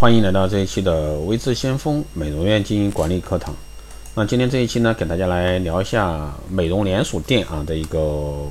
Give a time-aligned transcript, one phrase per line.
[0.00, 3.52] 欢迎来到这一期的微智先锋美容院经营管理课堂。
[4.14, 8.46] 那今天这一期呢，给大家来聊一下美容连锁店啊的一个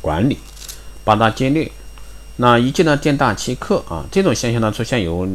[0.00, 0.36] 管理
[1.04, 1.70] 八大戒律。
[2.34, 5.28] 那一季呢，店大欺客啊，这种现象呢出现有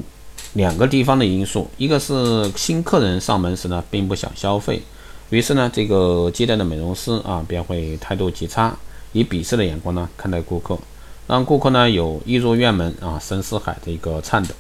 [0.52, 4.82] 两个地方的因素，一个是新客人上门时呢，并不想消费，
[5.30, 8.76] 于是呢，这个接待的美容师啊便会态度极差，
[9.14, 10.78] 以鄙视的眼光呢看待顾客，
[11.26, 14.54] 让顾客呢有一入院门啊深似海的一个颤抖。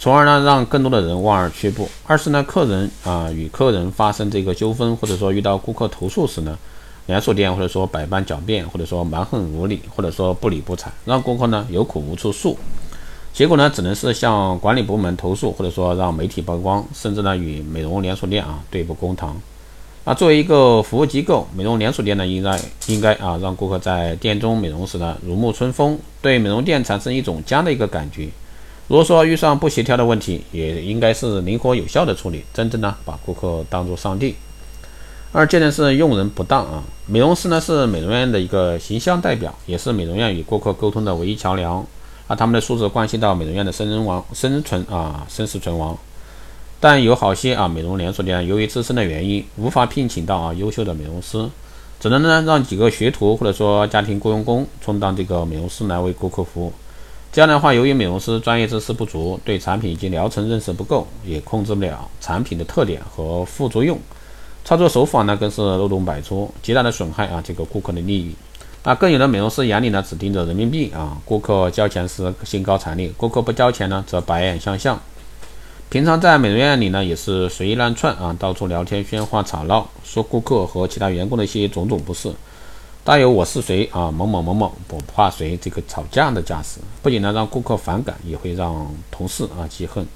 [0.00, 1.88] 从而呢，让更多的人望而却步。
[2.06, 6.56] 二是呢，客人啊与客人发生这个纠纷，或者说遇到顾客投诉时呢，
[7.06, 12.56] 连锁店或者说百般狡辩，或者说蛮横无理，或者说不理不睬，让顾客呢有苦无处诉。
[13.32, 19.36] 结果呢，只能是向管理部门投诉，或者说让媒体曝光，甚至呢与美容连锁店啊对簿公堂。
[20.04, 28.28] 那作为一个服务机构，美容连锁店呢应该应该啊让顾客在店中美容时呢如沐春风，对美容店产生一种家的一个感觉。
[28.88, 34.34] 如果说遇上不协调的问题，也应该是灵活有效的处理，真正呢把顾客当作上帝。
[35.30, 41.86] 二阶段是用人不当啊，美容师呢是美容院的一个形象代表，也是美容院与顾客沟通的唯一桥梁
[42.28, 45.94] 啊，他们的素质关系到美容院的生人亡生存啊生死存亡。
[46.80, 51.46] 但有好些啊美容连锁店由于自身的原因无法聘请到啊优秀的美容师，
[52.00, 56.72] 只能呢让几个学徒或者说家庭雇佣工充当这个美容师来为顾客服务。
[57.38, 63.96] 这样的话，由于美容师专业知识不足，对产品以及疗程认识不够，也控制不了产品的特点和副作用，
[64.64, 68.34] 操作手法呢更是漏洞百出，极大的损害啊这个顾客的利益。
[68.82, 75.00] 那更有的美容师眼里呢只盯着人民币啊，顾客交钱时兴高采烈，顾客不交钱呢则白眼相向。
[75.90, 82.32] 平常在美容院里呢也是随意乱窜啊，到处聊天喧哗吵闹，说顾客和其他员工的一些种种不是。
[83.08, 90.06] 大有我是谁啊，某某某某不怕谁这个吵架的架势，不仅呢让顾客反感，也会让同事啊记恨。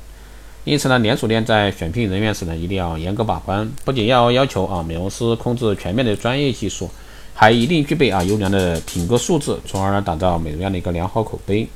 [0.64, 6.90] 因此呢，连锁店在选聘人员时呢，一定要严格把关，不仅要要求啊美容师控制全面的专业技术，
[7.32, 11.66] 还一定具备啊优良的品格素质，从而呢打造美容院的一个良好口碑。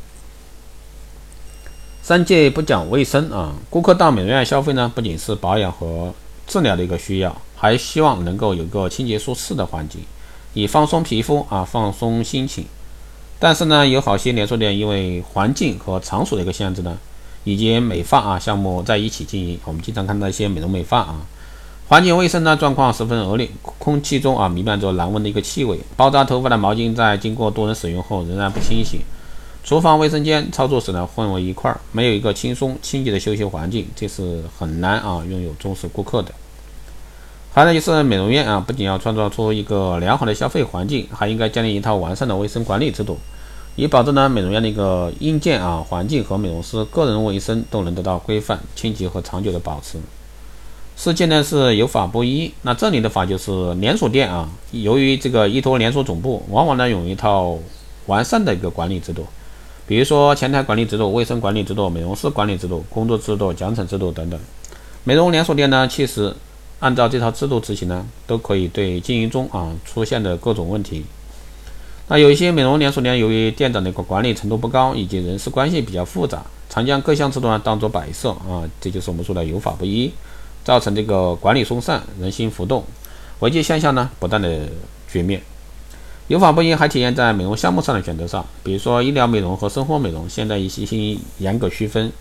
[2.03, 6.13] 三戒不讲卫生啊，顾客到美容院消费呢，不仅是保养和
[6.47, 10.03] 治疗的一个需要，还希望能够有个清洁舒适的环境。
[10.57, 12.65] 以放松皮肤啊，放松心情。
[13.39, 16.97] 但是呢，有好些连锁店因为环境和场所的一个限制呢，
[17.45, 21.21] 以及美发啊项目在一起经营，我们经常看到一些美容美发啊，
[21.89, 29.03] 环境卫生呢状况十分恶劣，空气中啊弥漫着难闻的一个气味，包扎头发的毛巾在经过多人使用后仍然不清洗，
[29.63, 36.33] 厨房卫生间操作室呢混为一块儿，没有一个轻松清洁的休息环境，这是很难啊拥有忠实顾客的。
[37.57, 43.17] 还有就是美容院啊，不仅要创造出一个良好的消费环境，还应该建立一套完善的卫生管理制度，
[43.77, 49.97] 以保证呢美容院的一个硬件啊环境和美容师个人卫生都能得到规范、清洁和长久的保持。
[50.97, 57.57] 四件呢是有法不依，那这里的法就是连锁店啊，由于这个依托连锁总部，往往呢有一套
[58.05, 59.27] 完善的一个管理制度，
[59.87, 64.39] 比如说前台管理制度、卫生管理制度、美容师管理制度、工作制度、奖惩制度等等。
[65.05, 66.37] 美容连锁店呢，其实。
[66.79, 71.05] 按照这套制度执行呢，都可以对经营中啊出现的各种问题。
[72.09, 80.13] 那有一些美容连锁店，由于店长的一个管理程度不高，以及人事关系比较复杂，常将各项制度呢当做摆设啊，这就是我们说的有法不依，
[80.65, 82.85] 造成这个管理松散、人心浮动、
[83.41, 84.69] 违纪现象呢不断的
[85.11, 85.41] 绝灭。
[86.29, 92.13] 有法不依还体现在美容项目上的选择上，比如说医疗美容和生活美容，现在一些新严格区分，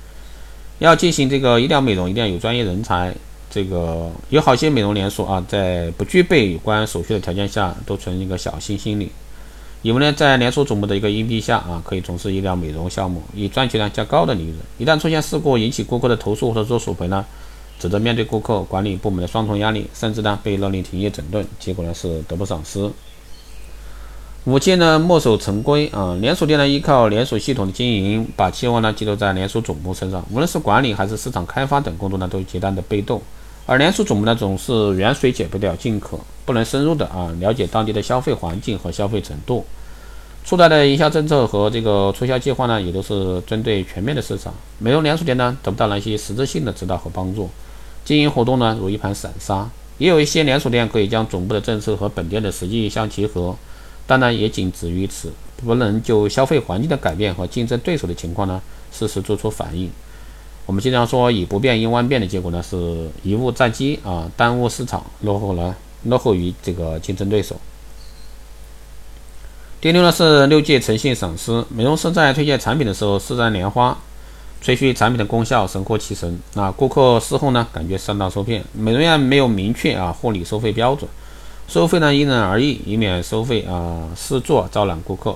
[0.79, 3.13] 要进行这个医疗美容，一定要有专业人才。
[3.49, 9.09] 这个有好些美容连锁啊，在不具备有关手续的条件下，都存一个侥幸心理，
[9.81, 14.57] 因为呢在连锁总部的一个荫蔽下啊，可以从事医疗美容项目，以赚取量较高的利润。
[14.77, 17.25] 一旦出现事故，引起顾客的投诉或者做索赔呢，
[17.79, 22.89] 只得面对顾客管理部门的双重压力，甚至呢被勒令停业整顿，结果呢是得不偿失。
[24.45, 33.19] 五戒呢墨守成规啊，连锁店呢依靠连锁系统的经营，把期望呢寄托在连锁总部身上，无论是管理还是市场开发等工作呢，都极端的被动。
[33.65, 39.65] 而连锁总部呢，总是远水解不了近渴，不能深入的啊了解当地的消费环境和消费程度，
[40.45, 44.53] 出台的营销政策和这个促销计划呢，也都是针对全面的市场。
[44.77, 47.49] 美容连锁店呢，得不到那些实质性的指导和帮助，
[48.03, 49.67] 经营活动呢，如一盘散沙。
[49.97, 53.55] 也有一些连锁店可以将总部的政策和本店的实际相结合，
[54.07, 58.61] 当然，也仅止于此，不能就消费环境的改变和竞争对手的情况呢，
[58.91, 59.89] 适时做出反应。
[60.65, 67.55] 我们经常说以不变应万变的结果呢，是贻误战机啊，耽误市场，落后了，落后于这个竞争对手。
[69.81, 73.95] 第六呢是六界诚信赏识，美容师在推荐产品的时候，施展莲花，
[74.59, 76.39] 吹嘘产品的功效神乎其神。
[76.55, 78.63] 那顾客事后呢，感觉上当受骗。
[78.73, 81.07] 美容院没有明确啊护理收费标准，
[81.67, 85.35] 收费呢因人而异，以免收费啊试做招揽顾客。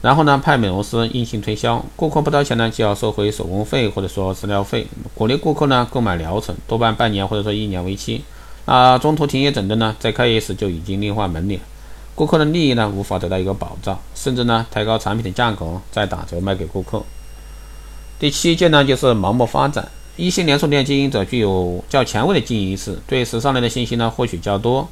[0.00, 4.86] 然后呢，派美容师硬性推销，顾客不掏钱呢，就要收回手工费或者说治疗费。
[5.14, 8.24] 鼓励顾客呢购买疗程，多半半年或者说一年为期。
[8.64, 11.60] 那中途停业整顿呢，在开业时就已经另换门脸，
[12.14, 17.02] 顾客的利益呢无法得到一个保障，甚至呢抬高产品的价格再打折卖给顾客。
[18.18, 19.88] 第七件呢，就是盲目发展。
[20.16, 24.88] 一些连锁店经营者具有较前卫的经营意识，对时尚类的信息呢获取较多，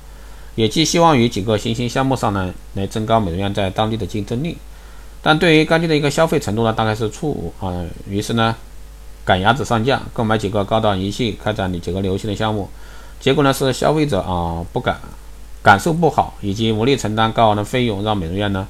[0.55, 4.57] 也寄希望于几个新兴项目上呢来增高美容院在当地的竞争力。
[5.23, 8.57] 但对于当地的一个消费程度呢，大概是初五啊，于是呢
[9.25, 12.69] 赶鸭子上架，购买几个高档仪器，开展几个流行的项目，
[13.21, 14.99] 结果呢是消费者啊不敢
[15.63, 18.67] 感受不好，以及无力承担高昂的费用，让美容院呢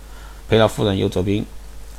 [0.49, 1.45] 赔了夫人又折兵。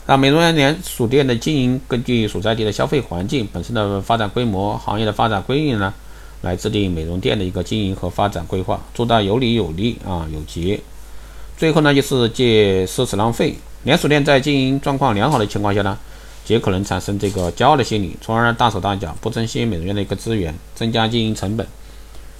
[0.06, 5.94] 那美容院连锁店的经营，根据所在地的消费环境、本身的发展规模、行业的发展规律呢，
[6.42, 10.80] 来制定美容店的一个经营和发展规划，做到有理有利啊有节。
[11.58, 13.56] 最后呢，就是借奢侈浪费。
[13.84, 15.98] 连锁店在经营状况良好的情况下呢，
[16.48, 21.66] 也可能产生这个骄傲的心理，从而大手大脚，不珍惜美容院的一个资源，增加经营成本，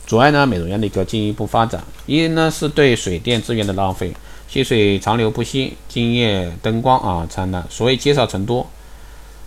[0.06, 1.84] 阻碍呢美容院的一个进一步发展。
[2.06, 4.14] 一呢是对水电资源的浪费。
[4.48, 8.68] 溪水长流不息，今夜灯光啊灿烂，所以积少成多，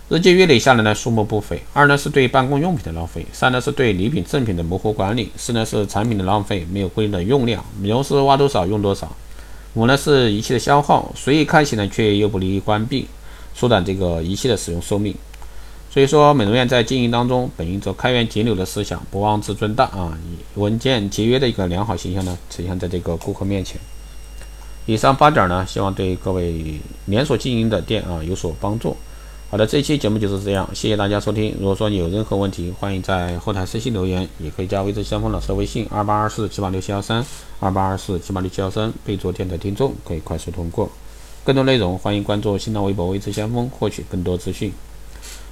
[0.07, 1.59] 日积月累下来呢，数目不菲。
[1.73, 9.11] 二呢是对办公用品的浪费，三呢是对礼品赠品的模糊管理，四呢是产品的浪费，没有规定的用量，美容师挖多少用多少。
[9.73, 13.07] 五呢是仪器的消耗，随意开启呢却又不利于关闭，
[13.55, 15.15] 缩短这个仪器的使用寿命。
[15.91, 23.81] 所以说，美容院在经营当中，本应着开源节流的思想，不忘自尊大啊，以稳健节约的一个良好形象呢，呈现在这个顾客面前。
[24.85, 28.95] 以上八点呢，希望对各位连锁经营的店啊有所帮助。
[29.47, 31.55] 好的，这期节目就是这样，谢谢大家收听。
[31.59, 37.23] 如果说你有任何问题，欢迎在后台私信留言，也可以加微之相锋老师的微信二八二四七八六七幺三
[37.59, 40.89] 二八二四七八六七幺三，备注电台听众，可以快速通过。
[41.43, 44.73] 更多内容，欢迎关注新浪微博微之相锋，获取更多资讯。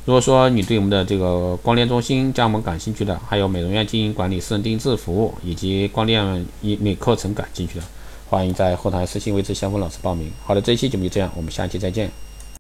[0.06, 7.86] 如果说你对我们的这个光电中心加盟感兴趣的，还有美容院经营管理私人定制服务以及光电医美课程感兴趣的，
[8.28, 10.30] 欢迎在后台私信为之相锋老师报名。
[10.44, 12.12] 好的，这一期节目就这样，我们下期再见。